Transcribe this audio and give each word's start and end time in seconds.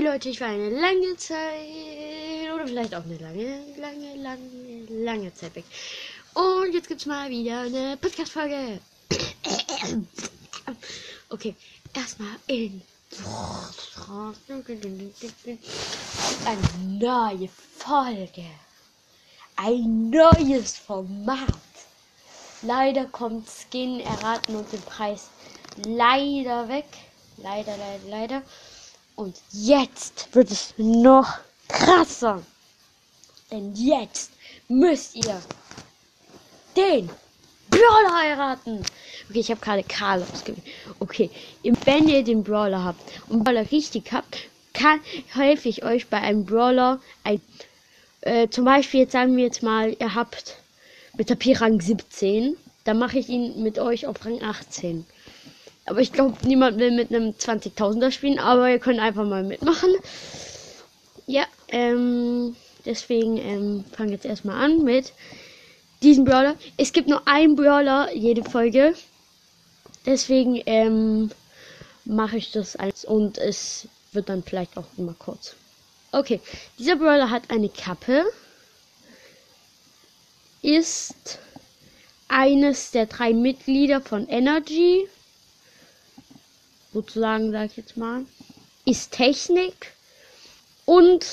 Hey 0.00 0.06
Leute, 0.06 0.30
ich 0.30 0.40
war 0.40 0.48
eine 0.48 0.70
lange 0.70 1.14
Zeit 1.18 2.50
oder 2.54 2.66
vielleicht 2.66 2.94
auch 2.94 3.04
eine 3.04 3.18
lange, 3.18 3.60
lange, 3.76 4.16
lange, 4.16 5.04
lange 5.04 5.34
Zeit 5.34 5.54
weg. 5.54 5.64
Und 6.32 6.72
jetzt 6.72 6.88
gibt's 6.88 7.04
mal 7.04 7.28
wieder 7.28 7.60
eine 7.60 7.98
Podcast-Folge. 7.98 8.80
Okay, 11.28 11.54
erstmal 11.92 12.34
in 12.46 12.80
eine 16.46 16.98
neue 16.98 17.50
Folge. 17.76 18.46
Ein 19.56 20.08
neues 20.08 20.78
Format. 20.78 21.52
Leider 22.62 23.04
kommt 23.04 23.50
Skin 23.50 24.00
erraten 24.00 24.56
und 24.56 24.72
den 24.72 24.80
Preis 24.80 25.28
leider 25.84 26.70
weg. 26.70 26.86
Leider, 27.36 27.76
leider, 27.76 28.08
leider. 28.08 28.42
Und 29.20 29.36
jetzt 29.52 30.34
wird 30.34 30.50
es 30.50 30.72
noch 30.78 31.40
krasser. 31.68 32.42
Denn 33.50 33.74
jetzt 33.74 34.30
müsst 34.66 35.14
ihr 35.14 35.42
den 36.74 37.10
Brawler 37.68 38.16
heiraten. 38.16 38.82
Okay, 39.28 39.40
ich 39.40 39.50
habe 39.50 39.60
gerade 39.60 39.82
Karl 39.82 40.22
ausgewählt. 40.22 40.64
Okay, 41.00 41.28
wenn 41.84 42.08
ihr 42.08 42.24
den 42.24 42.42
Brawler 42.42 42.82
habt 42.82 43.02
und 43.28 43.44
Brawler 43.44 43.70
richtig 43.70 44.10
habt, 44.10 44.38
kann 44.72 45.00
helfe 45.26 45.68
ich 45.68 45.84
euch 45.84 46.06
bei 46.06 46.16
einem 46.22 46.46
Brawler. 46.46 46.98
Ein, 47.22 47.42
äh, 48.22 48.48
zum 48.48 48.64
Beispiel, 48.64 49.00
jetzt 49.00 49.12
sagen 49.12 49.36
wir 49.36 49.44
jetzt 49.44 49.62
mal, 49.62 49.94
ihr 50.00 50.14
habt 50.14 50.56
mit 51.18 51.28
der 51.28 51.34
P-Rang 51.34 51.78
17. 51.78 52.56
Dann 52.84 52.98
mache 52.98 53.18
ich 53.18 53.28
ihn 53.28 53.62
mit 53.62 53.78
euch 53.78 54.06
auf 54.06 54.24
Rang 54.24 54.42
18. 54.42 55.04
Aber 55.90 56.00
ich 56.00 56.12
glaube, 56.12 56.36
niemand 56.46 56.78
will 56.78 56.92
mit 56.92 57.12
einem 57.12 57.30
20.000er 57.32 58.12
spielen. 58.12 58.38
Aber 58.38 58.70
ihr 58.70 58.78
könnt 58.78 59.00
einfach 59.00 59.24
mal 59.24 59.42
mitmachen. 59.42 59.90
Ja, 61.26 61.42
ähm, 61.66 62.54
deswegen 62.84 63.36
ähm, 63.38 63.84
fange 63.90 64.12
jetzt 64.12 64.24
erstmal 64.24 64.64
an 64.64 64.84
mit 64.84 65.12
diesem 66.00 66.24
Brawler. 66.24 66.54
Es 66.76 66.92
gibt 66.92 67.08
nur 67.08 67.26
einen 67.26 67.56
Brawler 67.56 68.14
jede 68.14 68.44
Folge. 68.48 68.94
Deswegen 70.06 70.62
ähm, 70.66 71.32
mache 72.04 72.36
ich 72.36 72.52
das 72.52 72.76
als 72.76 73.04
und 73.04 73.36
es 73.38 73.88
wird 74.12 74.28
dann 74.28 74.44
vielleicht 74.44 74.76
auch 74.76 74.86
immer 74.96 75.16
kurz. 75.18 75.56
Okay, 76.12 76.40
dieser 76.78 76.94
Brawler 76.94 77.30
hat 77.30 77.50
eine 77.50 77.68
Kappe. 77.68 78.26
Ist 80.62 81.40
eines 82.28 82.92
der 82.92 83.06
drei 83.06 83.32
Mitglieder 83.32 84.00
von 84.00 84.28
Energy 84.28 85.08
sozusagen, 86.92 87.52
sag 87.52 87.66
ich 87.70 87.76
jetzt 87.76 87.96
mal, 87.96 88.24
ist 88.84 89.12
Technik 89.12 89.92
und 90.84 91.24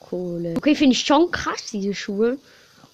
Kohle. 0.00 0.54
Okay, 0.56 0.74
finde 0.74 0.94
ich 0.94 1.04
schon 1.04 1.30
krass, 1.30 1.66
diese 1.72 1.94
Schuhe. 1.94 2.38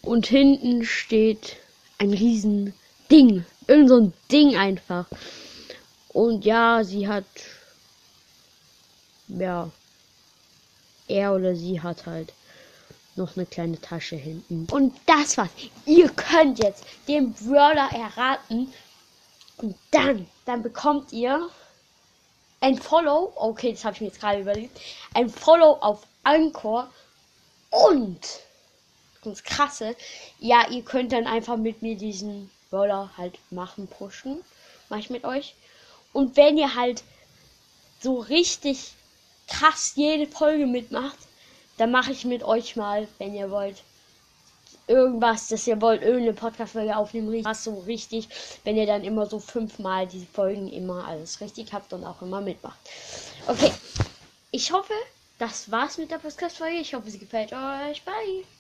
Und 0.03 0.27
hinten 0.27 0.84
steht 0.84 1.56
ein 1.98 2.11
riesen 2.11 2.75
Ding. 3.11 3.44
Irgend 3.67 3.89
so 3.89 3.97
ein 3.97 4.12
Ding 4.31 4.56
einfach. 4.56 5.06
Und 6.11 6.44
ja, 6.44 6.84
sie 6.84 7.09
hat. 7.09 7.25
Ja. 9.28 9.70
Er 11.09 11.34
oder 11.34 11.55
sie 11.55 11.81
hat 11.81 12.06
halt 12.06 12.33
noch 13.17 13.37
eine 13.37 13.47
kleine 13.47 13.81
Tasche 13.81 14.17
hinten. 14.17 14.67
Und 14.70 14.94
das 15.06 15.39
war's. 15.39 15.50
Ihr 15.87 16.09
könnt 16.11 16.59
jetzt 16.59 16.84
den 17.09 17.33
Brawler 17.33 17.89
erraten. 17.92 18.72
Und 19.56 19.75
dann, 19.91 20.27
dann 20.47 20.62
bekommt 20.62 21.12
ihr 21.12 21.50
ein 22.61 22.78
Follow. 22.78 23.33
Okay, 23.36 23.72
das 23.72 23.84
habe 23.84 23.94
ich 23.94 24.00
mir 24.00 24.06
jetzt 24.08 24.20
gerade 24.20 24.41
überlegt. 24.41 24.80
Ein 25.12 25.28
Follow 25.28 25.75
auf 25.80 26.06
Anchor. 26.22 26.91
Und 27.70 28.20
das 29.22 29.42
krasse, 29.42 29.97
ja, 30.38 30.69
ihr 30.70 30.83
könnt 30.83 31.12
dann 31.12 31.27
einfach 31.27 31.56
mit 31.56 31.82
mir 31.82 31.97
diesen 31.97 32.50
Brawler 32.70 33.10
halt 33.19 33.38
machen, 33.50 33.88
pushen. 33.88 34.43
Mach 34.88 34.98
ich 34.98 35.10
mit 35.10 35.25
euch. 35.25 35.54
Und 36.12 36.37
wenn 36.37 36.56
ihr 36.56 36.75
halt 36.75 37.03
so 38.00 38.19
richtig 38.20 38.93
krass 39.49 39.93
jede 39.97 40.26
Folge 40.26 40.66
mitmacht, 40.66 41.19
dann 41.76 41.91
mache 41.91 42.12
ich 42.12 42.25
mit 42.25 42.43
euch 42.43 42.76
mal, 42.76 43.09
wenn 43.19 43.34
ihr 43.34 43.50
wollt, 43.50 43.82
irgendwas, 44.86 45.48
dass 45.48 45.66
ihr 45.66 45.80
wollt, 45.80 46.02
irgendeine 46.02 46.32
Podcast-Folge 46.32 46.97
aufnehmen, 46.97 47.44
was 47.44 47.64
so 47.64 47.80
richtig, 47.80 48.28
wenn 48.64 48.76
ihr 48.76 48.86
dann 48.86 49.04
immer 49.04 49.26
so 49.26 49.38
fünfmal 49.38 50.06
diese 50.06 50.26
Folgen 50.26 50.69
immer 50.69 51.06
alles 51.06 51.41
richtig 51.41 51.72
habt 51.72 51.92
und 51.92 52.04
auch 52.04 52.22
immer 52.22 52.41
mitmacht. 52.41 52.78
Okay, 53.46 53.72
ich 54.50 54.72
hoffe, 54.72 54.94
das 55.38 55.70
war's 55.70 55.98
mit 55.98 56.10
der 56.10 56.19
Podcast-Folge. 56.19 56.78
Ich 56.78 56.94
hoffe, 56.94 57.10
sie 57.10 57.19
gefällt 57.19 57.52
euch. 57.52 58.02
Bye! 58.04 58.56